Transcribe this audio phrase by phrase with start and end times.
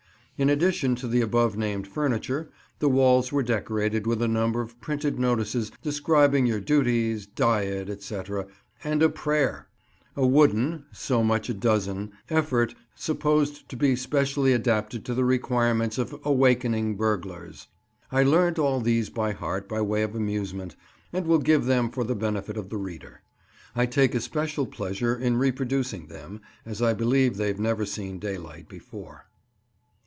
[0.37, 4.81] In addition to the above named furniture, the walls were decorated with a number of
[4.81, 8.19] printed notices describing your duties, diet, &c.,
[8.83, 9.67] and a prayer(!);
[10.15, 16.95] a wooden—so much a dozen—effort, supposed to be specially adapted to the requirements of "awakening
[16.95, 17.67] burglars."
[18.11, 20.75] I learnt all these by heart by way of amusement,
[21.13, 23.21] and will give them for the benefit of the reader.
[23.75, 29.25] I take especial pleasure in reproducing them, as I believe they've never seen daylight before.